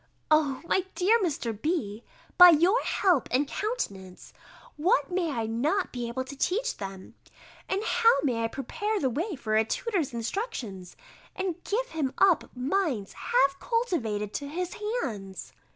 O, 0.31 0.61
my 0.65 0.85
dear 0.95 1.19
Mr. 1.19 1.53
B., 1.55 2.03
by 2.35 2.49
your 2.49 2.81
help 2.81 3.27
and 3.29 3.47
countenance, 3.47 4.33
what 4.75 5.11
may 5.11 5.29
I 5.29 5.45
not 5.45 5.93
be 5.93 6.07
able 6.07 6.23
to 6.23 6.35
teach 6.35 6.77
them, 6.77 7.13
and 7.69 7.83
how 7.83 8.09
may 8.23 8.43
I 8.43 8.47
prepare 8.47 8.99
the 8.99 9.11
way 9.11 9.35
for 9.35 9.55
a 9.55 9.63
tutor's 9.63 10.11
instructions, 10.11 10.97
and 11.35 11.63
give 11.63 11.89
him 11.89 12.15
up 12.17 12.49
minds 12.55 13.13
half 13.13 13.59
cultivated 13.59 14.33
to 14.33 14.47
his 14.47 14.75
hands! 15.03 15.53